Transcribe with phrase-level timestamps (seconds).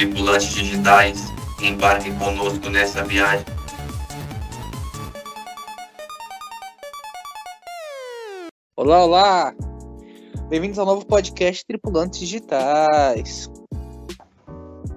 [0.00, 1.20] tripulantes digitais,
[1.60, 3.44] embarquem conosco nessa viagem.
[8.78, 9.54] Olá, olá!
[10.48, 13.50] Bem-vindos ao novo podcast Tripulantes Digitais.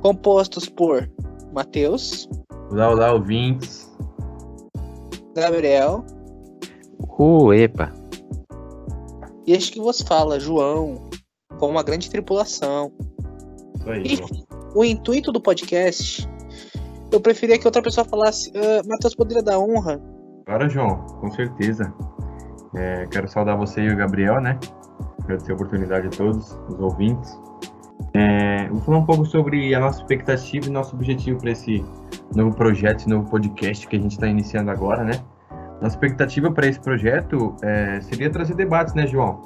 [0.01, 1.11] Compostos por
[1.51, 2.29] Matheus,
[2.71, 3.91] Olá, olá, ouvintes.
[5.35, 6.05] Gabriel
[7.19, 7.91] Uh, epa.
[9.45, 11.09] e este que vos fala, João,
[11.59, 12.89] com uma grande tripulação.
[13.75, 14.52] Isso aí, E João.
[14.75, 16.27] O intuito do podcast,
[17.11, 20.01] eu preferia que outra pessoa falasse, "Ah, Matheus poderia dar honra.
[20.45, 21.93] Agora, João, com certeza.
[22.75, 24.59] É, quero saudar você e o Gabriel, né?
[25.23, 27.39] Agradecer a oportunidade a todos, os ouvintes.
[28.13, 31.85] É, vou falar um pouco sobre a nossa expectativa e nosso objetivo para esse
[32.35, 35.23] novo projeto, esse novo podcast que a gente está iniciando agora, né?
[35.81, 39.41] Nossa expectativa para esse projeto é, seria trazer debates, né, João?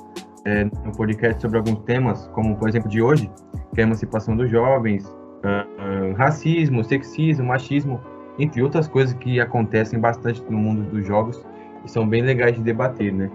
[0.49, 3.29] É, no podcast sobre alguns temas, como por exemplo de hoje,
[3.73, 5.05] que é a emancipação dos jovens,
[5.43, 7.99] ah, ah, racismo, sexismo, machismo,
[8.39, 11.45] entre outras coisas que acontecem bastante no mundo dos jogos
[11.83, 13.29] e são bem legais de debater, né?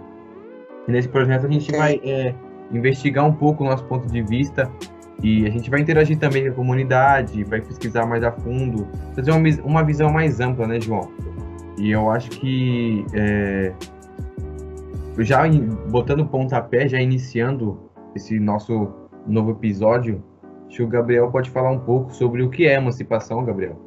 [0.89, 2.35] E nesse projeto a gente vai é,
[2.73, 4.71] investigar um pouco o nosso ponto de vista
[5.23, 9.33] e a gente vai interagir também com a comunidade, vai pesquisar mais a fundo, fazer
[9.33, 11.13] uma, uma visão mais ampla, né, João?
[11.77, 13.73] E eu acho que é,
[15.19, 15.47] já
[15.91, 18.93] botando o pontapé, já iniciando esse nosso
[19.27, 20.23] novo episódio,
[20.67, 23.79] acho que o Gabriel pode falar um pouco sobre o que é emancipação, Gabriel.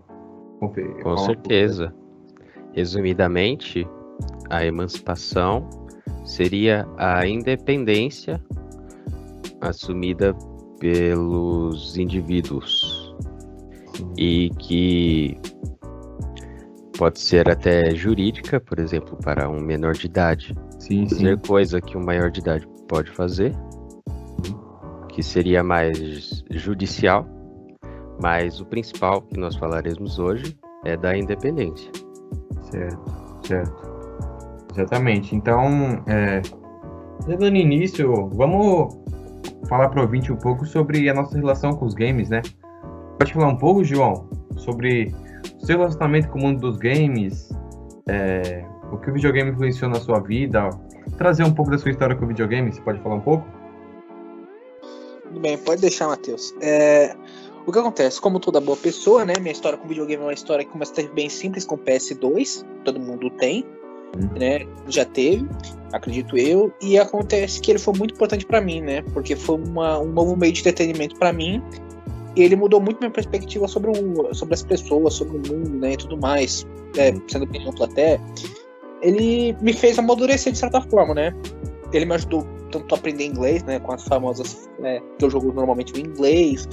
[1.04, 1.94] Com um certeza.
[2.74, 3.88] Resumidamente,
[4.50, 5.68] a emancipação
[6.24, 8.42] seria a independência
[9.62, 10.36] assumida
[10.80, 13.16] pelos indivíduos
[13.98, 14.12] pouco.
[14.18, 15.38] e que
[16.98, 21.16] pode ser até jurídica, por exemplo, para um menor de idade, Sim, sim.
[21.16, 23.54] fazer coisa que um maior de idade pode fazer,
[25.10, 27.26] que seria mais judicial,
[28.22, 31.92] mas o principal que nós falaremos hoje é da independência.
[32.72, 33.96] Certo, certo.
[34.74, 35.36] Exatamente.
[35.36, 36.42] Então, é,
[37.28, 38.98] já dando início, vamos
[39.68, 42.42] falar para o ouvinte um pouco sobre a nossa relação com os games, né?
[43.18, 45.14] Pode falar um pouco, João, sobre
[45.60, 47.50] seu relacionamento com o mundo dos games,
[48.08, 50.70] é, o que o videogame influenciou na sua vida,
[51.18, 53.46] trazer um pouco da sua história com o videogame, você pode falar um pouco?
[55.24, 56.54] Tudo bem, pode deixar, Matheus.
[56.62, 57.16] É,
[57.66, 58.22] o que acontece?
[58.22, 59.34] Como toda boa pessoa, né?
[59.40, 63.30] Minha história com videogame é uma história que começa bem simples com PS2, todo mundo
[63.32, 63.66] tem,
[64.16, 64.30] Hum.
[64.40, 64.66] né?
[64.88, 65.46] Já teve,
[65.92, 66.72] acredito eu.
[66.82, 69.02] E acontece que ele foi muito importante pra mim, né?
[69.14, 71.62] Porque foi uma- um novo meio de entretenimento pra mim.
[72.36, 75.94] E ele mudou muito minha perspectiva sobre, o, sobre as pessoas, sobre o mundo, né?
[75.94, 76.66] E tudo mais.
[76.98, 77.22] É, Hum.
[77.28, 78.20] sendo bem amplo até.
[79.02, 81.34] Ele me fez amadurecer de certa forma, né?
[81.94, 83.80] Ele me ajudou tanto a aprender inglês, né?
[83.80, 84.70] Com as famosas.
[84.80, 86.68] Né, que eu jogo normalmente em inglês.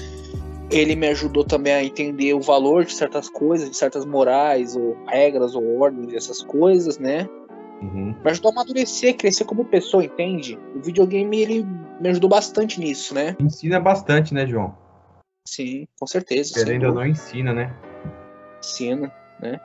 [0.71, 4.97] Ele me ajudou também a entender o valor de certas coisas, de certas morais, ou
[5.07, 7.29] regras, ou ordens, essas coisas, né?
[7.83, 8.15] Uhum.
[8.25, 10.59] Me ajudou a amadurecer, crescer como pessoa, entende?
[10.75, 11.67] O videogame, ele
[12.01, 13.37] me ajudou bastante nisso, né?
[13.39, 14.75] Ensina bastante, né, João?
[15.47, 16.59] Sim, com certeza.
[16.59, 16.93] ou dúvida.
[16.93, 17.75] não, ensina, né?
[18.61, 19.61] ensina, né?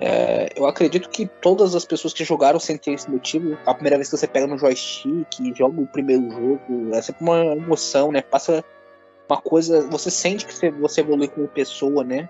[0.00, 3.96] É, eu acredito que todas as pessoas que jogaram sem ter esse motivo, a primeira
[3.96, 8.22] vez que você pega no joystick, joga o primeiro jogo, é sempre uma emoção, né?
[8.22, 8.64] Passa
[9.28, 12.28] uma coisa, você sente que você, você evolui como pessoa, né?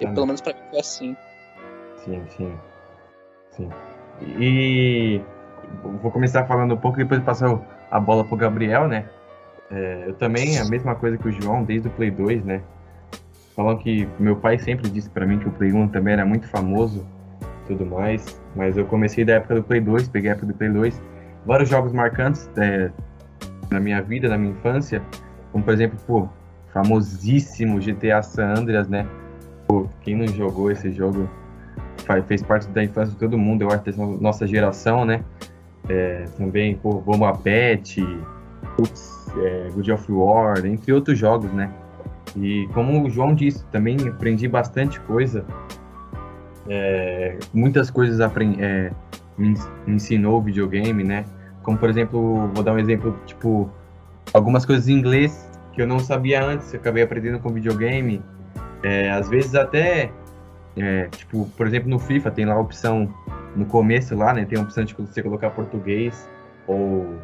[0.00, 0.12] E, Ah.
[0.12, 1.16] pelo menos pra mim foi assim.
[1.98, 2.58] Sim, sim.
[3.50, 3.70] Sim.
[4.40, 5.20] E
[6.00, 7.60] vou começar falando um pouco, depois passar
[7.90, 9.08] a bola pro Gabriel, né?
[9.72, 12.60] É, eu também, a mesma coisa que o João, desde o Play 2, né?
[13.56, 16.46] Falam que meu pai sempre disse pra mim que o Play 1 também era muito
[16.46, 17.06] famoso
[17.66, 18.40] tudo mais.
[18.54, 21.02] Mas eu comecei da época do Play 2, peguei a época do Play 2.
[21.44, 22.90] Vários jogos marcantes é,
[23.70, 25.02] na minha vida, na minha infância.
[25.50, 26.28] Como, por exemplo, pô,
[26.72, 29.06] famosíssimo GTA San Andreas, né?
[29.66, 31.28] Pô, quem não jogou esse jogo
[32.26, 35.22] fez parte da infância de todo mundo, eu acho, dessa nossa geração, né?
[35.88, 38.04] É, também, pô, Bomba Pet,
[38.76, 41.70] putz, é, God of War, entre outros jogos, né?
[42.36, 45.44] E como o João disse, também aprendi bastante coisa.
[46.68, 48.90] É, muitas coisas apren- é,
[49.36, 49.54] me
[49.86, 51.24] ensinou o videogame, né?
[51.62, 53.70] Como, por exemplo, vou dar um exemplo, tipo,
[54.32, 58.22] algumas coisas em inglês que eu não sabia antes, eu acabei aprendendo com videogame.
[58.82, 60.10] É, às vezes até
[60.76, 63.12] é, tipo, por exemplo, no FIFA tem lá a opção
[63.54, 64.44] no começo lá, né?
[64.44, 66.28] Tem a opção de você colocar português
[66.66, 67.14] ou,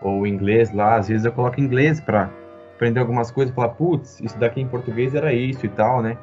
[0.00, 0.96] ou inglês lá.
[0.96, 2.30] Às vezes eu coloco inglês para
[2.74, 6.16] aprender algumas coisas e falar, putz, isso daqui em português era isso e tal, né?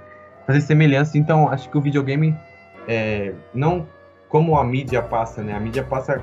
[0.45, 1.17] Fazer semelhança.
[1.17, 2.35] Então, acho que o videogame,
[2.87, 3.87] é, não
[4.29, 5.53] como a mídia passa, né?
[5.53, 6.21] A mídia passa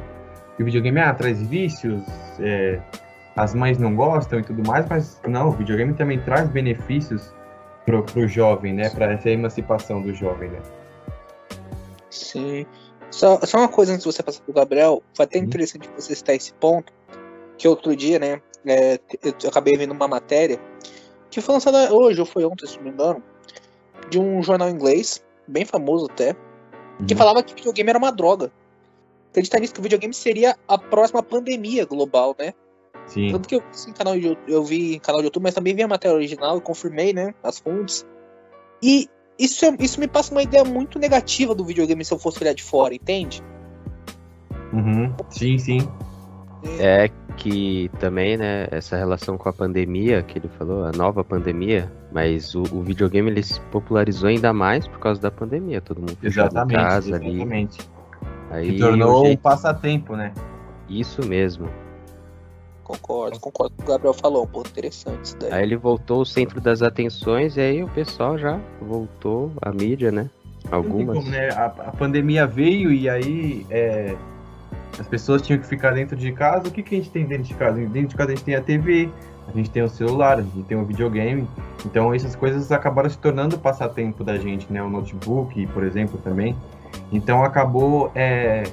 [0.57, 2.03] que o videogame ah, traz vícios,
[2.41, 2.81] é,
[3.37, 7.35] as mães não gostam e tudo mais, mas não, o videogame também traz benefícios
[7.85, 8.91] pro, pro jovem, né?
[8.91, 10.59] Para essa emancipação do jovem, né?
[12.11, 12.67] Sim.
[13.11, 16.35] Só, só uma coisa antes de você passar pro Gabriel, foi até interessante você citar
[16.35, 16.93] esse ponto,
[17.59, 18.99] que outro dia, né, é,
[19.43, 20.59] eu acabei vendo uma matéria
[21.31, 23.23] que foi lançada hoje, ou foi ontem, se não me engano,
[24.09, 26.35] de um jornal inglês, bem famoso até,
[27.07, 27.19] que Uhum.
[27.19, 28.53] falava que videogame era uma droga.
[29.31, 32.53] Acreditar nisso que o videogame seria a próxima pandemia global, né?
[33.07, 33.33] Sim.
[33.33, 35.75] Tanto que eu vi canal de, YouTube- eu vi em canal de YouTube, mas também
[35.75, 37.35] vi a matéria original e confirmei, né?
[37.43, 38.07] As fontes.
[38.81, 39.09] E
[39.39, 42.55] isso, é- isso me passa uma ideia muito negativa do videogame se eu fosse olhar
[42.55, 43.43] de fora, entende?
[44.73, 45.15] Uhum.
[45.31, 45.79] Sim, sim.
[46.79, 51.91] É que também, né, essa relação com a pandemia que ele falou, a nova pandemia,
[52.13, 56.17] mas o, o videogame ele se popularizou ainda mais por causa da pandemia, todo mundo
[56.23, 56.77] Exatamente.
[56.79, 57.35] casa ali.
[57.35, 57.79] exatamente.
[58.51, 60.33] Aí Se tornou o um jeito- passatempo, né?
[60.89, 61.69] isso mesmo.
[62.85, 65.53] Concordo, concordo com o que o Gabriel falou, um ponto interessante isso daí.
[65.53, 70.13] Aí ele voltou ao centro das atenções e aí o pessoal já voltou à mídia,
[70.13, 70.29] né?
[70.71, 71.17] Algumas.
[71.19, 71.49] como, né?
[71.51, 74.15] A, a pandemia veio e aí é,
[74.99, 76.69] as pessoas tinham que ficar dentro de casa.
[76.69, 77.79] O que, que a gente tem dentro de casa?
[77.81, 79.11] Dentro de casa a gente tem a TV,
[79.49, 81.49] a gente tem o celular, a gente tem o videogame.
[81.85, 84.83] Então essas coisas acabaram se tornando passatempo da gente, né?
[84.83, 86.57] O notebook, por exemplo, também.
[87.13, 88.65] Então acabou é,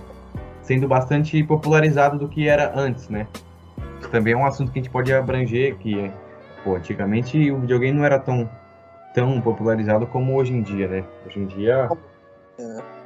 [0.62, 3.28] sendo bastante popularizado do que era antes, né?
[4.12, 6.12] Também é um assunto que a gente pode abranger, que
[6.64, 8.50] pô, antigamente o videogame não era tão,
[9.14, 11.04] tão popularizado como hoje em dia, né?
[11.26, 11.90] Hoje em dia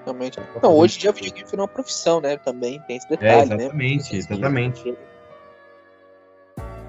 [0.05, 0.39] Realmente.
[0.61, 2.37] Não, hoje em dia o videogame virou uma profissão, né?
[2.37, 3.55] Também tem esse É, detalhe, né?
[3.63, 4.97] exatamente, exatamente.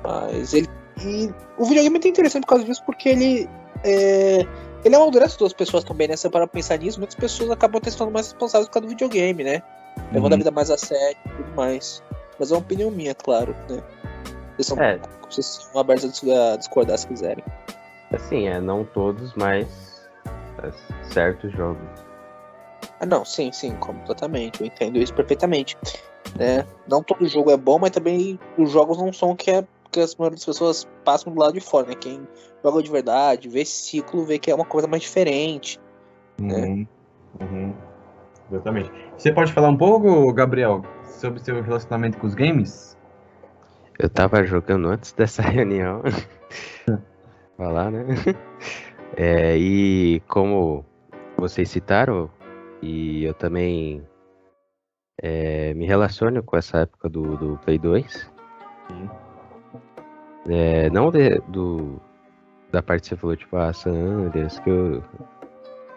[0.04, 0.68] Mas ele.
[1.02, 3.48] E o videogame é muito interessante por causa disso, porque ele.
[3.84, 4.46] É,
[4.84, 6.16] ele amadurece todas as pessoas também, né?
[6.16, 8.90] Se você parar pra pensar nisso, muitas pessoas acabam testando mais responsáveis por causa do
[8.90, 9.62] videogame, né?
[10.12, 10.38] Levando a Uhum.
[10.38, 12.02] vida mais a sério e tudo mais.
[12.38, 13.82] Mas é uma opinião minha, claro, né?
[14.56, 14.98] Vocês são, É.
[15.28, 17.44] vocês são abertos a a discordar se quiserem.
[18.12, 19.66] Assim, é, não todos, mas
[20.62, 20.70] é,
[21.12, 21.82] certos jogos.
[23.00, 24.60] Ah, não, sim, sim, completamente.
[24.60, 25.76] Eu entendo isso perfeitamente.
[26.38, 26.66] Né?
[26.88, 30.00] Não todo jogo é bom, mas também os jogos não são o que, é, que
[30.00, 31.94] as maioria das pessoas passam do lado de fora, né?
[31.94, 32.26] Quem
[32.64, 35.78] joga de verdade, vê esse ciclo, vê que é uma coisa mais diferente.
[36.40, 36.86] Uhum.
[37.40, 37.74] Uhum.
[38.50, 38.90] Exatamente.
[39.16, 42.96] Você pode falar um pouco, Gabriel, sobre seu relacionamento com os games?
[43.98, 46.02] Eu tava jogando antes dessa reunião.
[47.56, 48.04] Falar, né?
[49.16, 50.84] É, e como
[51.38, 52.28] vocês citaram,
[52.82, 54.02] e eu também
[55.22, 58.30] é, me relaciono com essa época do, do Play 2.
[58.88, 59.10] Sim.
[60.48, 62.00] É, não de- do,
[62.70, 65.02] da parte que você falou, tipo, a San Andreas, que eu.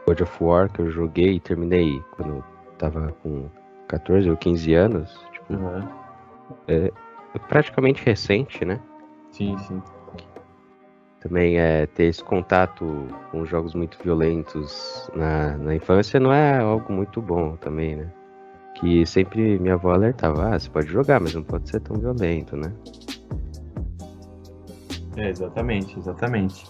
[0.08, 2.44] God of War, que eu joguei e terminei quando eu
[2.80, 3.48] tava com
[3.88, 5.14] 14 ou 15 anos.
[5.31, 6.90] Tipo, Uhum.
[7.48, 8.80] praticamente recente, né?
[9.31, 9.81] Sim, sim.
[11.21, 16.92] Também é ter esse contato com jogos muito violentos na, na infância não é algo
[16.94, 18.07] muito bom também, né?
[18.75, 22.56] Que sempre minha avó alertava, ah, você pode jogar, mas não pode ser tão violento,
[22.56, 22.71] né?
[25.18, 26.66] É, exatamente, exatamente.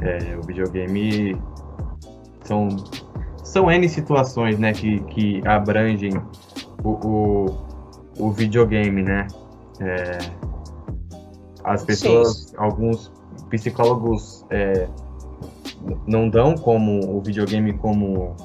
[0.00, 1.38] É, o videogame
[2.44, 2.68] são,
[3.44, 6.12] são N situações, né, que, que abrangem
[6.82, 7.66] o, o,
[8.18, 9.26] o videogame, né?
[9.80, 10.18] É,
[11.64, 13.12] as pessoas, alguns
[13.50, 14.88] psicólogos é,
[16.06, 18.36] não dão como o videogame como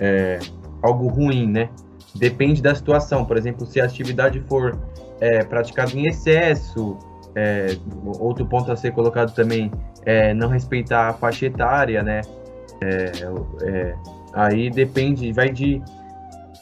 [0.00, 0.38] é,
[0.82, 1.68] algo ruim, né?
[2.14, 3.24] Depende da situação.
[3.24, 4.78] Por exemplo, se a atividade for
[5.20, 6.98] é, praticada em excesso,
[7.34, 7.76] é,
[8.18, 9.70] outro ponto a ser colocado também
[10.04, 12.22] é não respeitar a faixa etária, né?
[12.80, 13.12] É,
[13.62, 13.94] é,
[14.32, 15.82] aí depende, vai de,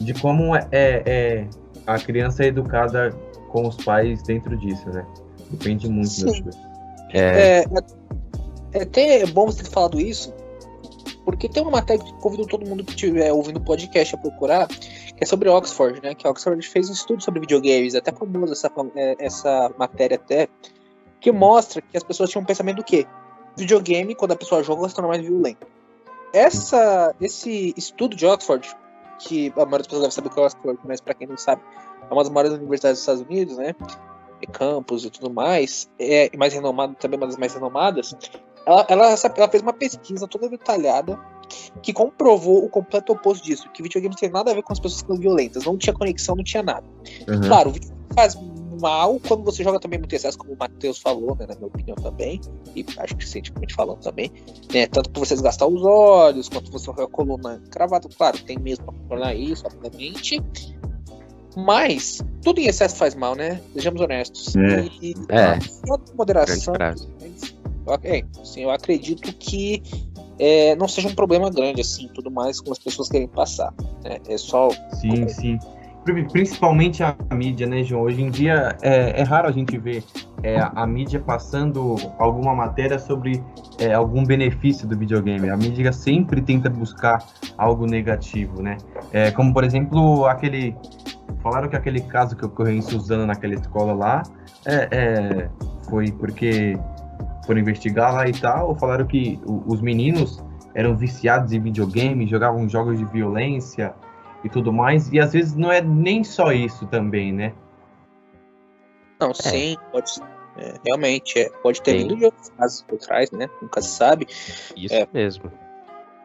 [0.00, 1.46] de como é,
[1.86, 3.10] a criança é educada
[3.48, 5.04] com os pais dentro disso, né?
[5.50, 6.42] Depende muito das Sim.
[6.42, 6.75] coisas.
[7.12, 7.58] É,
[8.72, 10.34] É, é até bom você ter falado isso,
[11.24, 14.68] porque tem uma matéria que convido todo mundo que estiver ouvindo o podcast a procurar,
[14.68, 16.14] que é sobre Oxford, né?
[16.14, 20.48] Que Oxford fez um estudo sobre videogames, é até famoso essa, é, essa matéria até,
[21.20, 23.06] que mostra que as pessoas tinham um pensamento do quê?
[23.56, 25.66] Videogame, quando a pessoa joga, ela se torna mais violenta.
[26.32, 28.68] Essa, esse estudo de Oxford,
[29.18, 31.62] que a maioria das pessoas deve saber que é Oxford, mas para quem não sabe,
[32.08, 33.74] é uma das maiores universidades dos Estados Unidos, né?
[34.46, 38.14] Campus e tudo mais, é e mais renomada, também uma das mais renomadas.
[38.66, 41.18] Ela, ela, ela fez uma pesquisa toda detalhada
[41.82, 44.80] que comprovou o completo oposto disso, que videogame não tem nada a ver com as
[44.80, 46.86] pessoas sendo violentas, não tinha conexão, não tinha nada.
[47.28, 47.40] Uhum.
[47.46, 48.36] Claro, o videogame faz
[48.80, 51.96] mal quando você joga também muito excesso, como o Matheus falou, né, na minha opinião
[51.96, 52.40] também,
[52.74, 54.30] e acho que cientificamente falando também,
[54.72, 58.84] né, tanto por você desgastar os olhos, quanto você a coluna cravada, claro, tem mesmo
[58.84, 60.42] pra tornar isso, obviamente,
[61.56, 64.54] mas tudo em excesso faz mal, né, sejamos honestos.
[64.56, 64.84] É.
[65.02, 65.58] E, É.
[65.86, 69.82] com grande moderação, é, sim, eu acredito que
[70.38, 73.72] é, não seja um problema grande, assim, tudo mais, como as pessoas querem passar.
[74.04, 74.18] Né?
[74.28, 74.68] É só.
[75.00, 75.58] Sim, sim.
[76.30, 78.02] Principalmente a mídia, né, João?
[78.02, 80.04] Hoje em dia é, é raro a gente ver
[80.44, 83.42] é, a mídia passando alguma matéria sobre
[83.80, 85.50] é, algum benefício do videogame.
[85.50, 87.26] A mídia sempre tenta buscar
[87.58, 88.76] algo negativo, né?
[89.12, 90.76] É, como, por exemplo, aquele.
[91.42, 94.22] Falaram que aquele caso que ocorreu em Suzano, naquela escola lá,
[94.64, 95.50] é, é
[95.88, 96.78] foi porque
[97.46, 100.42] foram investigar lá e tal, falaram que os meninos
[100.74, 103.94] eram viciados em videogame, jogavam jogos de violência
[104.42, 107.52] e tudo mais, e às vezes não é nem só isso também, né?
[109.20, 109.34] Não, é.
[109.34, 110.20] sim, pode
[110.58, 113.48] é, realmente, é, pode ter vindo de outros casos por trás, né?
[113.60, 114.26] Nunca se sabe.
[114.76, 115.52] Isso é, mesmo.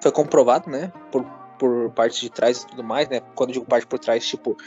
[0.01, 0.91] Foi comprovado, né?
[1.11, 1.25] Por,
[1.61, 3.21] por parte de trás e tudo mais, né?
[3.35, 4.57] Quando eu digo parte por trás, tipo,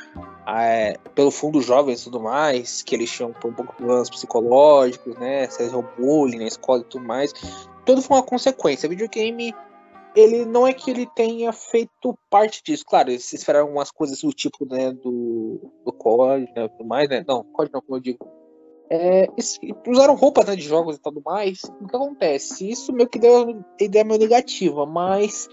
[0.46, 5.48] é, pelo fundo jovens e tudo mais, que eles tinham um pouco problemas psicológicos, né?
[5.74, 7.32] O bullying na escola e tudo mais.
[7.84, 8.86] Tudo foi uma consequência.
[8.86, 9.52] O videogame,
[10.14, 12.84] ele não é que ele tenha feito parte disso.
[12.86, 17.24] Claro, eles esperaram algumas coisas do tipo, né, do, do COD, né, tudo mais, né?
[17.26, 18.24] Não, COD não, como eu digo.
[18.88, 19.26] É,
[19.88, 21.60] usaram roupas né, de jogos e tudo mais.
[21.64, 22.70] O que acontece?
[22.70, 25.48] Isso meio que deu ideia meio negativa, mas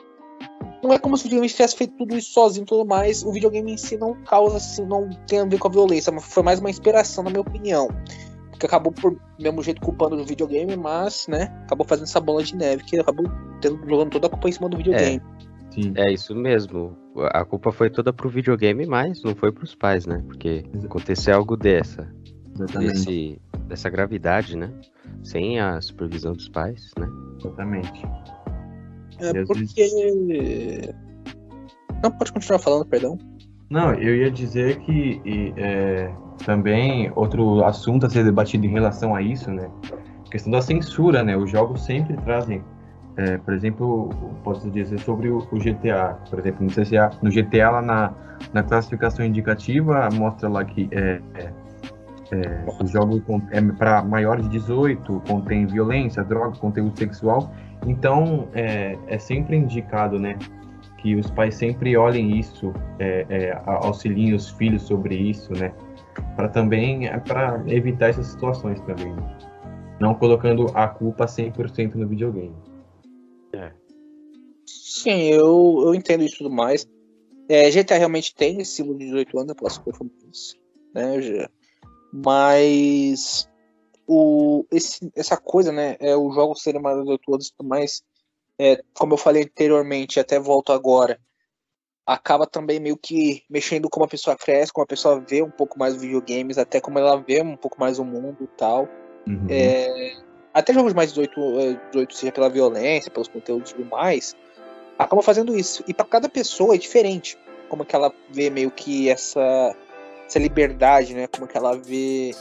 [0.84, 3.24] não é como se o videogame tivesse feito tudo isso sozinho e tudo mais.
[3.24, 6.24] O videogame em si não causa, assim, não tem a ver com a violência, mas
[6.24, 7.88] foi mais uma inspiração, na minha opinião.
[8.60, 12.56] Que acabou por mesmo jeito culpando o videogame, mas, né, acabou fazendo essa bola de
[12.56, 13.26] neve, que acabou
[13.60, 15.20] tendo, jogando toda a culpa em cima do videogame.
[15.20, 15.94] É, sim.
[15.96, 16.96] é isso mesmo.
[17.32, 20.24] A culpa foi toda pro videogame, mas não foi pros pais, né?
[20.28, 22.08] Porque aconteceu algo dessa.
[22.78, 24.72] Desse, dessa gravidade, né?
[25.24, 27.08] Sem a supervisão dos pais, né?
[27.40, 28.04] Exatamente.
[29.22, 30.94] É porque.
[32.04, 33.18] Não, pode continuar falando, perdão.
[33.70, 36.12] Não, eu ia dizer que e, é,
[36.46, 39.70] também outro assunto a ser debatido em relação a isso, né?
[40.26, 41.38] A questão da censura, né?
[41.38, 42.64] Os jogos sempre trazem,
[43.16, 44.10] é, por exemplo,
[44.44, 48.14] posso dizer sobre o, o, GTA, por exemplo, no, CCA, no GTA lá na,
[48.52, 51.54] na classificação indicativa mostra lá que é, é,
[52.32, 57.54] é o jogo é para maiores de 18, contém violência, droga, conteúdo sexual
[57.86, 60.38] então, é, é sempre indicado, né,
[60.98, 65.74] que os pais sempre olhem isso, é, é, auxiliem os filhos sobre isso, né,
[66.36, 69.14] para também, é, para evitar essas situações também.
[69.14, 69.38] Né?
[70.00, 72.56] Não colocando a culpa 100% no videogame.
[73.54, 73.72] É.
[74.66, 76.88] Sim, eu, eu entendo isso tudo mais.
[77.50, 80.56] É, GTA realmente tem esse símbolo de 18 anos, pelas performances,
[80.94, 81.50] né, já.
[82.14, 83.50] Mas
[84.14, 85.96] o, esse, essa coisa, né?
[85.98, 88.04] É, o jogo serem mais de 8 anos, mas
[88.60, 91.18] é, como eu falei anteriormente, até volto agora,
[92.06, 95.80] acaba também meio que mexendo como a pessoa cresce, como a pessoa vê um pouco
[95.80, 98.90] mais videogames, até como ela vê um pouco mais o mundo e tal.
[99.26, 99.48] Uhum.
[99.50, 100.12] É,
[100.54, 104.36] até jogos mais 18, 18, seja pela violência, pelos conteúdos e tudo mais,
[105.00, 105.86] acaba fazendo isso.
[105.88, 107.38] E para cada pessoa é diferente,
[107.70, 109.74] como que ela vê meio que essa,
[110.28, 111.28] essa liberdade, né?
[111.28, 112.32] Como que ela vê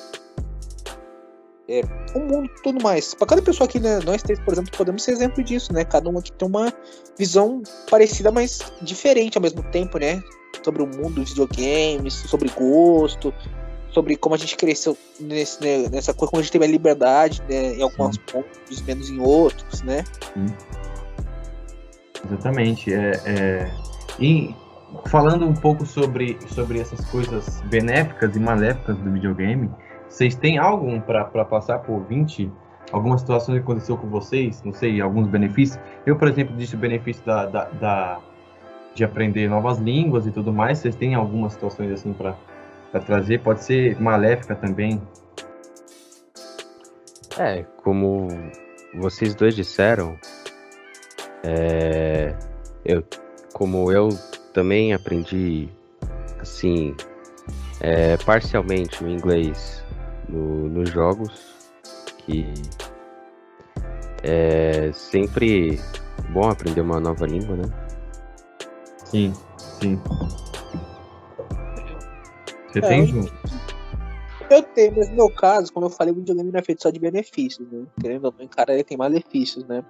[1.71, 1.83] é,
[2.15, 3.15] o mundo tudo mais.
[3.15, 5.85] Para cada pessoa aqui, né, nós três, por exemplo, podemos ser exemplo disso, né?
[5.85, 6.73] Cada um aqui tem uma
[7.17, 10.21] visão parecida, mas diferente ao mesmo tempo, né?
[10.65, 13.33] Sobre o mundo dos videogames, sobre gosto,
[13.93, 17.43] sobre como a gente cresceu nesse, né, nessa coisa, como a gente teve a liberdade
[17.49, 20.05] né, em alguns pontos, menos em outros, né?
[20.35, 20.47] Sim.
[22.27, 22.93] Exatamente.
[22.93, 23.71] É, é...
[24.19, 24.55] E
[25.07, 29.71] falando um pouco sobre, sobre essas coisas benéficas e maléficas do videogame,
[30.11, 32.51] vocês têm algo para passar por 20?
[32.91, 34.61] Alguma situação que aconteceu com vocês?
[34.65, 35.81] Não sei, alguns benefícios?
[36.05, 38.21] Eu, por exemplo, disse o benefício da, da, da
[38.93, 40.81] de aprender novas línguas e tudo mais.
[40.81, 42.35] Vocês têm algumas situações assim para
[43.07, 43.39] trazer?
[43.39, 45.01] Pode ser maléfica também.
[47.39, 48.27] É, como
[48.97, 50.19] vocês dois disseram,
[51.45, 52.35] é,
[52.85, 53.05] eu,
[53.53, 54.09] como eu
[54.53, 55.69] também aprendi
[56.41, 56.97] assim
[57.81, 59.85] é, parcialmente o inglês
[60.31, 61.57] no, nos jogos,
[62.19, 62.53] que
[64.23, 65.81] é sempre
[66.33, 67.65] bom aprender uma nova língua, né?
[69.05, 70.01] Sim, sim.
[72.69, 73.29] Você é, tem, João?
[74.51, 76.91] Eu tenho, mas no meu caso, como eu falei, o videogame não é feito só
[76.91, 77.85] de benefícios, né?
[78.01, 79.85] Querendo ou não, cara, ele tem malefícios, né?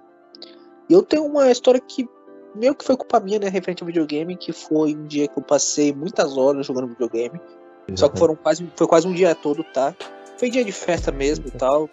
[0.89, 2.07] E eu tenho uma história que
[2.55, 5.43] meio que foi culpa minha, né, referente ao videogame, que foi um dia que eu
[5.43, 7.39] passei muitas horas jogando videogame.
[7.87, 7.99] Exatamente.
[7.99, 9.95] Só que foram quase, foi quase um dia todo, tá?
[10.41, 11.87] Foi dia de festa mesmo e tal.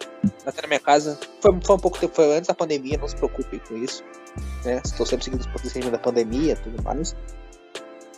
[0.46, 1.20] Até na minha casa.
[1.42, 4.02] Foi, foi um pouco tempo, foi antes da pandemia, não se preocupe com isso.
[4.64, 4.80] Né?
[4.82, 7.14] Estou sempre seguindo os procedimentos da pandemia e tudo mais.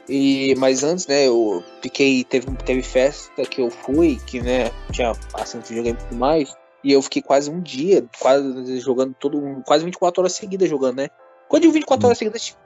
[0.09, 2.23] E, mas antes, né, eu fiquei.
[2.23, 6.57] Teve, teve festa que eu fui, que né, tinha bastante videogame e tudo mais.
[6.85, 9.43] E eu fiquei quase um dia, quase jogando todo.
[9.67, 11.09] Quase 24 horas seguidas jogando, né?
[11.49, 12.61] Quando eu 24 horas seguidas, tipo,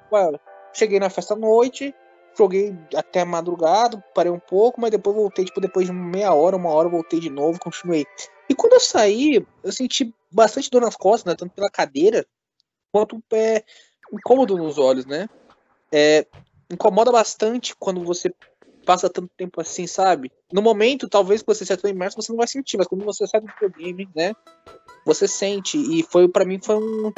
[0.74, 1.94] cheguei na festa à noite,
[2.36, 6.70] joguei até madrugada, parei um pouco, mas depois voltei, tipo, depois de meia hora, uma
[6.70, 8.06] hora, voltei de novo, continuei.
[8.48, 11.36] E quando eu saí, eu senti bastante dor nas costas, né?
[11.36, 12.26] Tanto pela cadeira,
[12.92, 13.64] quanto é,
[14.12, 15.28] incômodo nos olhos, né?
[15.92, 16.26] É,
[16.70, 18.32] incomoda bastante quando você
[18.84, 20.30] passa tanto tempo assim, sabe?
[20.52, 23.40] No momento, talvez que você seja imerso, você não vai sentir, mas quando você sai
[23.40, 24.32] do videogame, né?
[25.06, 25.78] Você sente.
[25.78, 27.12] E foi para mim foi um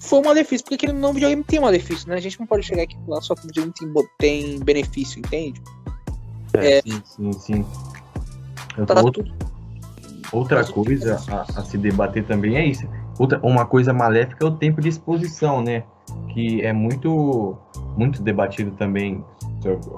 [0.00, 2.14] foi um malefício, porque aquele não videogame tem um malefício, né?
[2.14, 5.18] A gente não pode chegar aqui e falar só que o videogame tem, tem benefício,
[5.18, 5.60] entende?
[6.54, 7.66] É, é, sim, sim, sim.
[8.86, 9.24] Tá outra,
[10.32, 12.88] outra coisa a, a, se debater também é isso.
[13.18, 15.82] Outra, uma coisa maléfica é o tempo de exposição, né?
[16.32, 17.56] Que é muito,
[17.96, 19.24] muito debatido também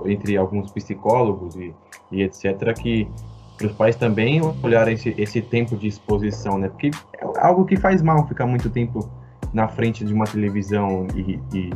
[0.07, 1.75] entre alguns psicólogos e,
[2.11, 2.75] e etc.
[2.81, 3.07] Que
[3.59, 6.71] para os pais também olharem esse, esse tempo de exposição, né?
[6.71, 9.11] Porque é algo que faz mal ficar muito tempo
[9.53, 11.71] na frente de uma televisão e, e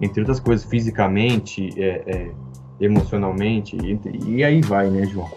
[0.00, 2.30] entre outras coisas, fisicamente, é, é,
[2.80, 5.30] emocionalmente, e, e, aí vai, né, João?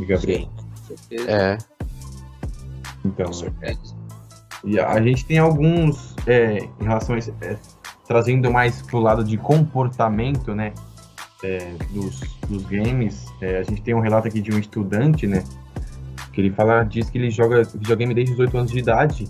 [0.00, 0.48] E Gabriel?
[0.84, 1.56] Sim, é.
[3.04, 3.30] Então,
[4.64, 7.56] e a gente tem alguns, é, em relação a isso, é,
[8.06, 10.72] trazendo mais pro lado de comportamento, né,
[11.44, 15.44] é, dos, dos games, é, a gente tem um relato aqui de um estudante, né,
[16.32, 19.28] que ele fala, diz que ele joga videogame desde os 8 anos de idade,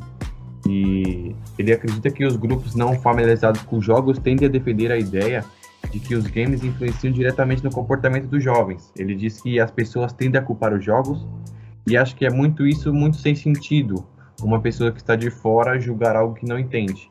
[0.66, 5.45] e ele acredita que os grupos não familiarizados com jogos tendem a defender a ideia
[5.90, 8.92] de que os games influenciam diretamente no comportamento dos jovens.
[8.97, 11.26] Ele diz que as pessoas tendem a culpar os jogos
[11.87, 14.07] e acho que é muito isso, muito sem sentido.
[14.40, 17.11] Uma pessoa que está de fora julgar algo que não entende.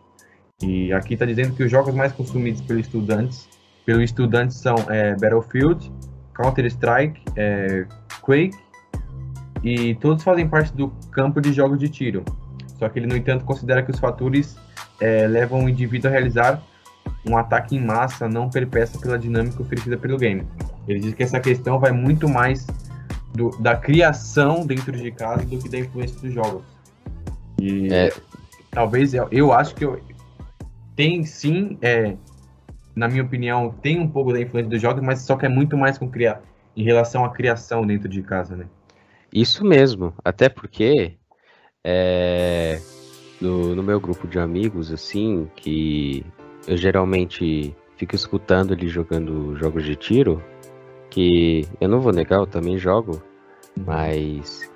[0.63, 3.49] E aqui está dizendo que os jogos mais consumidos pelos estudantes,
[3.85, 5.91] pelos estudantes são é, Battlefield,
[6.33, 7.85] Counter Strike, é,
[8.21, 8.57] Quake
[9.63, 12.23] e todos fazem parte do campo de jogos de tiro.
[12.81, 14.57] Só que ele, no entanto, considera que os fatores
[14.99, 16.63] é, levam o indivíduo a realizar
[17.23, 20.47] um ataque em massa não perpeça pela dinâmica oferecida pelo game.
[20.87, 22.65] Ele diz que essa questão vai muito mais
[23.35, 26.63] do, da criação dentro de casa do que da influência dos jogos.
[27.59, 28.11] E é.
[28.71, 30.01] talvez eu, eu acho que eu,
[30.95, 32.15] tem sim, é,
[32.95, 35.77] na minha opinião, tem um pouco da influência dos jogos, mas só que é muito
[35.77, 36.41] mais com criar
[36.75, 38.65] em relação à criação dentro de casa, né?
[39.31, 41.20] Isso mesmo, até porque
[41.83, 42.79] é,
[43.39, 46.25] no, no meu grupo de amigos, assim, que
[46.67, 50.43] eu geralmente fico escutando ele jogando jogos de tiro,
[51.09, 53.21] que eu não vou negar, eu também jogo,
[53.77, 53.83] uhum.
[53.85, 54.69] mas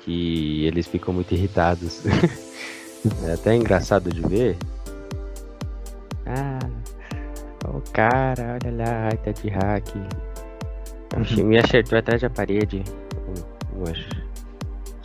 [0.00, 2.02] que eles ficam muito irritados.
[3.26, 4.56] é até engraçado de ver.
[6.26, 6.58] Ah,
[7.68, 9.94] o cara, olha lá, tá de hack.
[11.16, 11.44] Uhum.
[11.46, 12.82] Me acertou atrás da parede.
[13.72, 13.98] Umas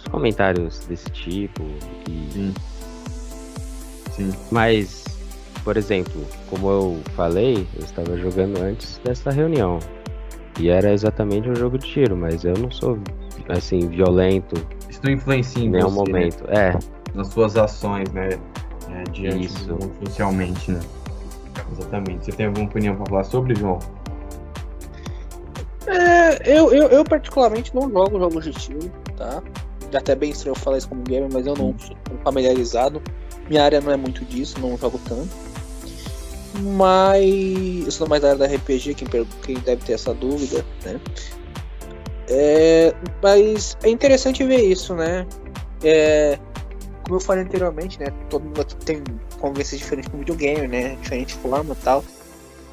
[0.09, 1.63] comentários desse tipo.
[2.09, 2.29] E...
[2.31, 2.53] Sim.
[4.11, 4.33] Sim.
[4.51, 5.05] Mas,
[5.63, 9.79] por exemplo, como eu falei, eu estava jogando antes dessa reunião.
[10.59, 12.99] E era exatamente um jogo de tiro, mas eu não sou,
[13.47, 14.55] assim, violento.
[14.89, 16.19] Isso não influencia em nenhum você, né?
[16.19, 16.47] momento.
[16.47, 16.53] Né?
[16.53, 16.79] É.
[17.13, 18.29] Nas suas ações, né?
[18.91, 19.73] É, diante Isso.
[19.73, 20.79] Do, socialmente, né?
[21.71, 22.25] Exatamente.
[22.25, 23.79] Você tem alguma opinião para falar sobre, João?
[25.87, 29.41] É, eu, eu, eu particularmente não jogo jogos de tiro, tá?
[29.97, 33.01] Até bem estranho falar isso como gamer, mas eu não sou familiarizado.
[33.49, 35.29] Minha área não é muito disso, não jogo tanto.
[36.61, 39.07] Mas eu sou mais da área da RPG, quem,
[39.43, 40.99] quem deve ter essa dúvida, né?
[42.27, 45.25] É, mas é interessante ver isso, né?
[45.83, 46.37] É,
[47.03, 48.07] como eu falei anteriormente, né?
[48.29, 49.03] Todo mundo aqui tem
[49.39, 50.95] convivências diferentes com videogame, né?
[51.01, 52.03] Diferente forma e tal.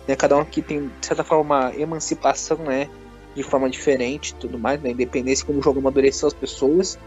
[0.06, 0.14] Né?
[0.14, 2.88] Cada um aqui tem, de certa forma, uma emancipação, né?
[3.36, 4.90] De forma diferente tudo mais, né?
[4.90, 6.98] Independência como o jogo amadureceu as pessoas.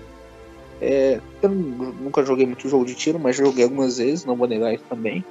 [0.80, 4.74] É, eu nunca joguei muito jogo de tiro, mas joguei algumas vezes, não vou negar
[4.74, 5.26] isso também.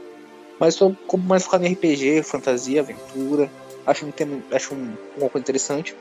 [0.58, 3.48] Mas sou como mais focado em RPG, fantasia, aventura.
[3.86, 5.94] Acho um tema, acho um, uma coisa interessante.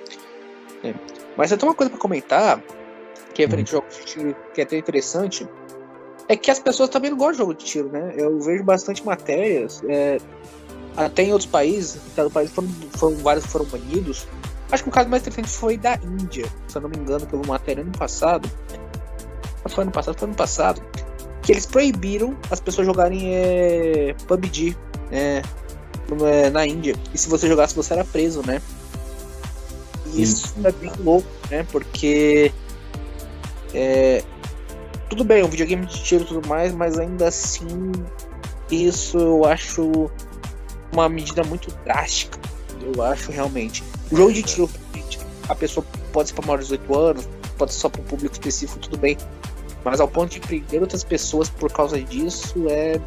[0.84, 0.94] É.
[1.38, 2.62] Mas eu tenho uma coisa para comentar,
[3.34, 3.82] que é referente uhum.
[3.82, 5.48] jogos de tiro, que é até interessante,
[6.28, 8.14] é que as pessoas também não gostam de jogo de tiro, né?
[8.18, 10.18] Eu vejo bastante matérias, é,
[10.98, 14.28] até em outros países, em cada país foram, foram, vários foram banidos,
[14.72, 17.34] Acho que o caso mais interessante foi da Índia, se eu não me engano, que
[17.34, 18.50] eu vi matéria ano passado.
[19.70, 20.82] Foi ano passado, foi ano passado.
[21.42, 24.76] Que eles proibiram as pessoas jogarem é, PUBG
[25.12, 25.42] é,
[26.52, 26.96] na Índia.
[27.14, 28.62] E se você jogasse, você era preso, né?
[30.14, 31.66] E isso é bem louco, né?
[31.72, 32.52] Porque.
[33.74, 34.24] É,
[35.10, 37.92] tudo bem, um videogame de tiro e tudo mais, mas ainda assim,
[38.70, 40.10] isso eu acho
[40.92, 42.40] uma medida muito drástica.
[42.82, 43.84] Eu acho realmente.
[44.12, 44.70] O jogo de tiro,
[45.50, 48.34] a pessoa pode ser para maiores de 18 anos, pode ser só para um público
[48.34, 49.18] específico, tudo bem.
[49.84, 53.00] Mas ao ponto de prender outras pessoas por causa disso é.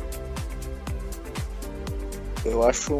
[2.45, 2.97] Eu acho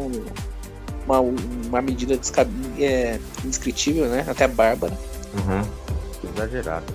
[1.05, 2.49] uma, uma medida descab...
[2.79, 4.25] é, indescritível, né?
[4.27, 4.95] Até bárbara.
[5.33, 6.31] Uhum.
[6.35, 6.85] Exagerado.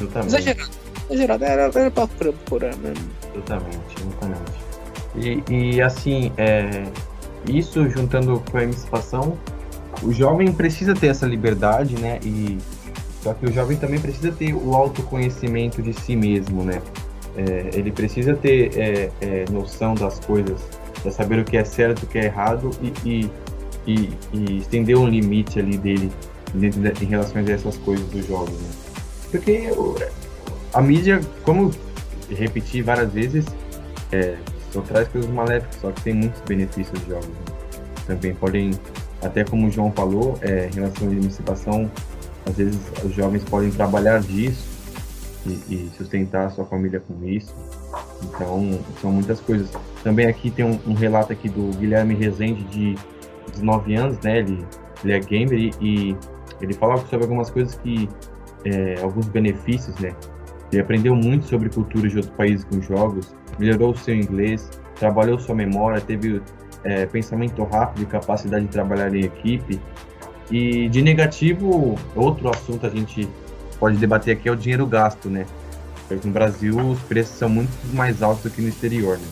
[0.00, 0.70] Exagerado.
[1.10, 1.44] Exagerado.
[1.44, 3.10] Era, era pra procurar mesmo.
[3.34, 4.70] Exatamente, exatamente.
[5.16, 6.84] E, e assim, é,
[7.46, 9.36] isso juntando com a emancipação,
[10.02, 12.18] o jovem precisa ter essa liberdade, né?
[12.24, 12.58] E
[13.22, 16.80] só que o jovem também precisa ter o autoconhecimento de si mesmo, né?
[17.36, 20.60] É, ele precisa ter é, é, noção das coisas,
[21.02, 23.30] para saber o que é certo, o que é errado e, e,
[23.86, 26.10] e, e estender um limite ali dele
[26.54, 26.68] de,
[27.04, 28.54] em relação a essas coisas do jovem.
[28.54, 28.70] Né?
[29.30, 29.70] Porque
[30.72, 31.70] a mídia, como
[32.28, 33.44] repeti várias vezes,
[34.12, 34.36] é,
[34.72, 37.28] só traz coisas maléficas, só que tem muitos benefícios dos jovens.
[37.28, 37.44] Né?
[38.06, 38.70] Também podem,
[39.22, 41.90] até como o João falou, é, em relação à emancipação,
[42.46, 44.66] às vezes os jovens podem trabalhar disso
[45.46, 47.54] e, e sustentar a sua família com isso.
[48.22, 49.70] Então, são muitas coisas.
[50.02, 52.94] Também aqui tem um, um relato aqui do Guilherme Rezende, de
[53.52, 54.38] 19 anos, né?
[54.38, 54.64] Ele,
[55.04, 56.16] ele é gamer e,
[56.60, 58.08] ele fala sobre algumas coisas que...
[58.62, 60.14] É, alguns benefícios, né?
[60.70, 65.38] Ele aprendeu muito sobre culturas de outros países com jogos, melhorou o seu inglês, trabalhou
[65.38, 66.42] sua memória, teve
[66.84, 69.80] é, pensamento rápido e capacidade de trabalhar em equipe.
[70.50, 73.28] E de negativo, outro assunto a gente
[73.78, 75.46] pode debater aqui é o dinheiro gasto, né?
[76.08, 79.28] Porque no Brasil os preços são muito mais altos do que no exterior, né?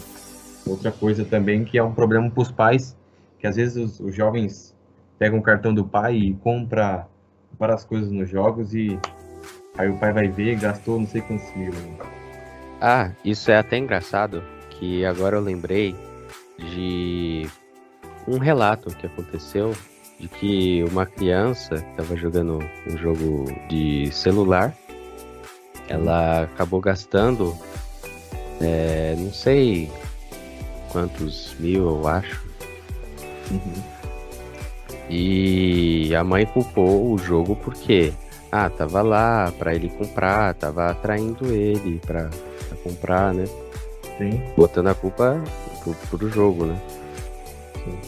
[0.64, 2.96] Outra coisa também que é um problema para os pais,
[3.38, 4.74] que às vezes os, os, jovens
[5.18, 7.06] pegam o cartão do pai e compra
[7.58, 8.98] várias coisas nos jogos e
[9.76, 11.72] aí o pai vai ver gastou não sei quantos mil.
[11.72, 11.96] Né?
[12.80, 15.96] Ah, isso é até engraçado, que agora eu lembrei
[16.58, 17.48] de
[18.26, 19.74] um relato que aconteceu
[20.18, 24.74] de que uma criança estava jogando um jogo de celular,
[25.88, 27.56] ela acabou gastando,
[28.60, 29.90] é, não sei
[30.90, 32.44] quantos mil, eu acho.
[33.50, 33.82] Uhum.
[35.08, 38.12] E a mãe culpou o jogo porque,
[38.52, 42.28] ah, tava lá para ele comprar, tava atraindo ele para
[42.82, 43.44] comprar, né?
[44.18, 44.42] Sim.
[44.56, 45.42] Botando a culpa
[45.94, 46.80] pro, pro jogo, né?
[47.84, 47.98] Sim.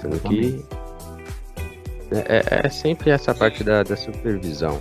[0.00, 0.64] Sendo que
[2.10, 4.80] é, é, é, sempre essa parte da, da supervisão.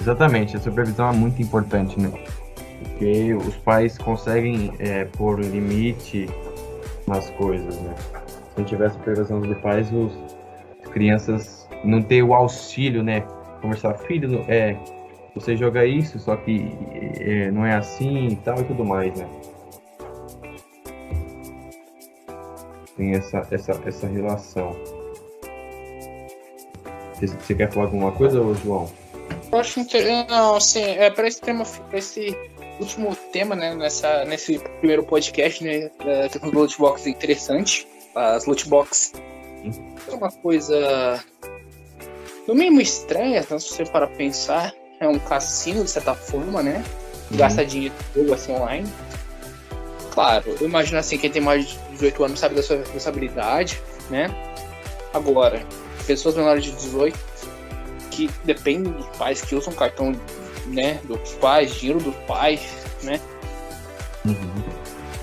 [0.00, 2.10] Exatamente, a supervisão é muito importante, né?
[2.82, 6.28] Porque os pais conseguem é, pôr limite
[7.06, 7.94] nas coisas, né?
[8.52, 10.12] Se não tiver supervisão dos pais, os,
[10.82, 13.22] as crianças não ter o auxílio, né?
[13.62, 14.76] Conversar, filho, é,
[15.34, 16.70] você joga isso, só que
[17.18, 19.26] é, não é assim e tal e tudo mais, né?
[23.00, 24.76] Tem essa, essa, essa relação.
[27.18, 28.92] Você quer falar alguma coisa, João?
[29.50, 30.28] Eu acho interessante.
[30.28, 32.36] Não, assim, é, para esse tema, esse
[32.78, 37.88] último tema, né, nessa, nesse primeiro podcast, né, da questão do lootbox é interessante.
[38.14, 39.14] As lootbox
[40.06, 41.24] é uma coisa
[42.46, 46.84] no mínimo estranha, então, se você para pensar, é um cassino de certa forma, né?
[47.30, 47.38] Uhum.
[47.38, 48.86] Gasta dinheiro jogo assim online.
[50.10, 54.34] Claro, eu imagino assim, quem tem mais 18 anos sabe da sua responsabilidade, né?
[55.12, 55.64] Agora,
[56.06, 57.18] pessoas menores de 18
[58.10, 60.12] que dependem dos pais, que usam cartão
[60.66, 62.60] né, dos pais, dinheiro dos pais,
[63.02, 63.20] né?
[64.24, 64.34] Uhum.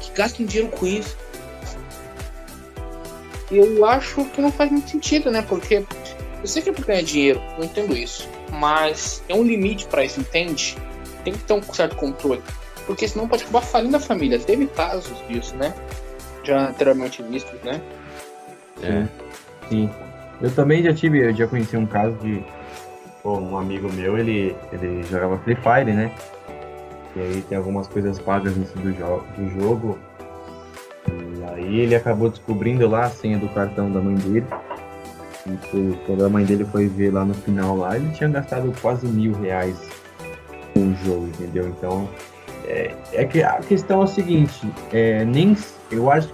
[0.01, 1.17] Que gastam dinheiro com isso.
[3.51, 5.41] Eu acho que não faz muito sentido, né?
[5.41, 5.85] Porque
[6.41, 8.27] eu sei que é pra ganhar dinheiro, eu entendo isso.
[8.51, 10.77] Mas é um limite para isso, entende?
[11.23, 12.41] Tem que ter um certo controle.
[12.85, 14.39] Porque senão pode acabar falindo a família.
[14.39, 15.73] Teve casos disso, né?
[16.47, 17.81] Já anteriormente vistos, né?
[18.81, 19.05] É.
[19.67, 19.89] Sim.
[20.41, 22.41] Eu também já tive, eu já conheci um caso de
[23.21, 26.10] pô, um amigo meu, ele, ele jogava Free Fire, né?
[27.13, 29.99] E aí tem algumas coisas pagas nisso do, jo do jogo.
[31.10, 34.45] E aí ele acabou descobrindo lá a senha do cartão da mãe dele.
[35.45, 39.05] E quando a mãe dele foi ver lá no final lá, ele tinha gastado quase
[39.05, 39.77] mil reais
[40.73, 41.67] com o jogo, entendeu?
[41.67, 42.07] Então
[42.67, 45.56] é, é que a questão é o seguinte, é, nem
[45.89, 46.30] eu acho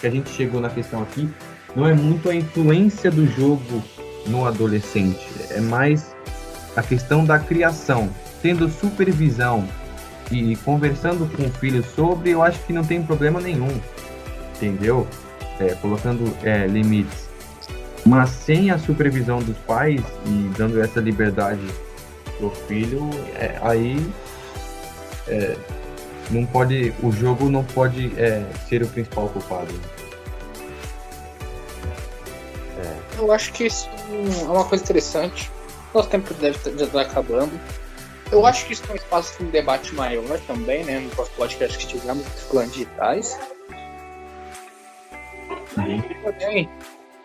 [0.00, 1.28] que a gente chegou na questão aqui
[1.74, 3.82] não é muito a influência do jogo
[4.26, 6.14] no adolescente, é mais
[6.76, 8.10] a questão da criação.
[8.42, 9.66] Tendo supervisão
[10.30, 13.80] e conversando com o filho sobre, eu acho que não tem problema nenhum,
[14.56, 15.06] entendeu?
[15.58, 17.28] É, colocando é, limites.
[18.06, 21.66] Mas sem a supervisão dos pais e dando essa liberdade
[22.38, 24.04] pro filho, é, aí
[25.28, 25.56] é,
[26.30, 29.74] não pode, o jogo não pode é, ser o principal culpado.
[33.18, 33.88] eu acho que isso
[34.42, 35.50] é uma coisa interessante.
[35.92, 37.58] Nosso tempo deve já estar acabando.
[38.30, 41.00] Eu acho que isso é um espaço de debate maior também, né?
[41.00, 43.38] No podcast que tivemos dos planos digitais.
[45.74, 46.68] Porém,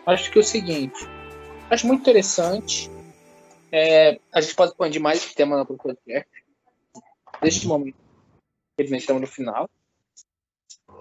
[0.05, 1.07] acho que é o seguinte,
[1.69, 2.89] acho muito interessante.
[3.71, 6.29] É, a gente pode expandir mais esse tema no podcast.
[7.43, 7.95] Neste momento,
[8.73, 9.69] infelizmente estamos no final.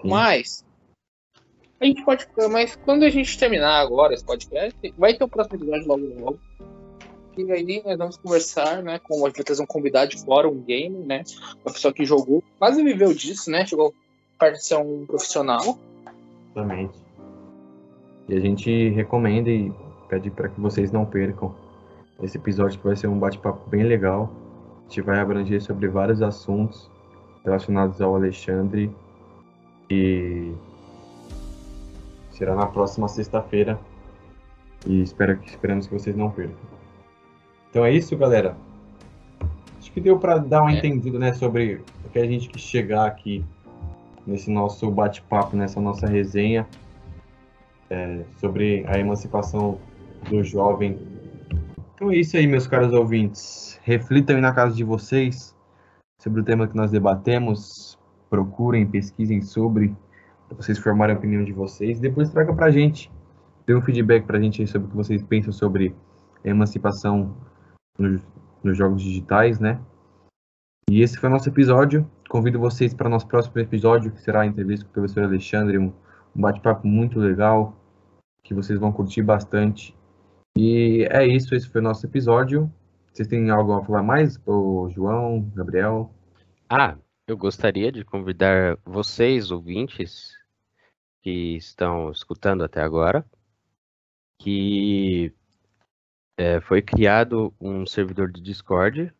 [0.01, 0.09] Sim.
[0.09, 0.65] Mas
[1.79, 2.27] a gente pode.
[2.51, 6.39] Mas quando a gente terminar agora esse podcast, vai ter o próximo episódio logo logo.
[7.37, 8.99] E aí nós vamos conversar, né?
[8.99, 11.23] Com a gente vai trazer um convidado de fora, um gamer, né?
[11.65, 13.65] Uma pessoa que jogou, quase viveu disso, né?
[13.65, 13.93] Chegou
[14.39, 15.77] de ser um profissional.
[16.51, 16.97] Exatamente.
[18.29, 19.71] E a gente recomenda e
[20.07, 21.55] pede para que vocês não percam
[22.21, 24.31] esse episódio que vai ser um bate-papo bem legal.
[24.93, 26.87] Gente vai abranger sobre vários assuntos
[27.43, 28.91] relacionados ao Alexandre
[29.89, 30.53] e
[32.29, 33.79] será na próxima sexta-feira.
[34.85, 36.55] E espero que esperamos que vocês não percam.
[37.71, 38.55] Então é isso, galera.
[39.79, 40.77] Acho que deu para dar um É.
[40.77, 43.43] entendido, né, sobre o que a gente quis chegar aqui
[44.27, 46.67] nesse nosso bate-papo, nessa nossa resenha
[47.89, 49.79] é, sobre a emancipação
[50.29, 50.99] do jovem.
[52.03, 53.79] Então é isso aí, meus caros ouvintes.
[53.81, 55.55] Reflitam aí na casa de vocês
[56.21, 57.97] sobre o tema que nós debatemos.
[58.29, 59.95] Procurem, pesquisem sobre,
[60.49, 62.01] para vocês formarem a opinião de vocês.
[62.01, 63.09] Depois traga pra gente,
[63.65, 65.95] dê um feedback pra gente aí sobre o que vocês pensam sobre
[66.43, 67.37] a emancipação
[67.97, 68.21] nos,
[68.77, 69.79] jogos digitais, né?
[70.89, 72.05] E esse foi o nosso episódio.
[72.27, 75.77] Convido vocês para o nosso próximo episódio, que será a entrevista com o professor Alexandre,
[75.77, 75.93] um
[76.35, 77.73] bate-papo muito legal,
[78.43, 79.95] que vocês vão curtir bastante.
[80.57, 82.71] E é isso, esse foi o nosso episódio.
[83.11, 84.39] Vocês têm algo a falar mais?
[84.45, 86.13] O João, Gabriel?
[86.69, 90.31] Ah, eu gostaria de convidar vocês, ouvintes,
[91.21, 93.25] que estão escutando até agora,
[94.39, 95.33] que
[96.37, 99.13] é, foi criado um servidor de Discord,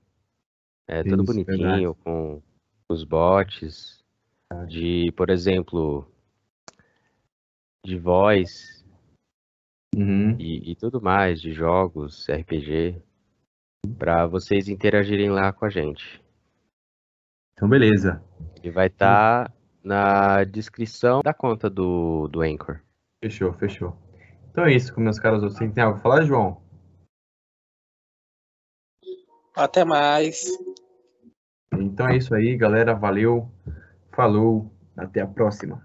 [0.87, 2.41] é, todo Isso, bonitinho, com
[2.89, 4.03] os bots,
[4.67, 6.07] de, por exemplo,
[7.83, 8.72] de voz
[9.95, 10.36] Uhum.
[10.39, 13.01] e, e tudo mais, de jogos, RPG,
[13.97, 16.23] para vocês interagirem lá com a gente.
[17.53, 18.23] Então, beleza.
[18.63, 19.53] E vai estar
[19.84, 22.82] na descrição da conta do, do Anchor.
[23.23, 23.97] Fechou, fechou.
[24.49, 25.41] Então é isso, meus caros.
[25.41, 26.62] Você tem algo a falar, João?
[29.56, 30.45] Até mais.
[31.73, 32.93] Então é isso aí, galera.
[32.93, 33.51] Valeu.
[34.15, 34.71] Falou.
[34.95, 35.82] Até a próxima.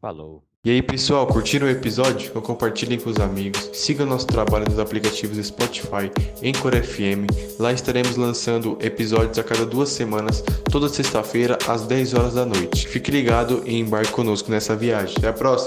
[0.00, 0.47] Falou.
[0.64, 2.28] E aí pessoal, curtiram o episódio?
[2.28, 6.10] Então compartilhem com os amigos, sigam nosso trabalho nos aplicativos Spotify,
[6.44, 12.34] Anchor FM, lá estaremos lançando episódios a cada duas semanas, toda sexta-feira às 10 horas
[12.34, 12.88] da noite.
[12.88, 15.14] Fique ligado e embarque conosco nessa viagem.
[15.18, 15.66] Até a próxima!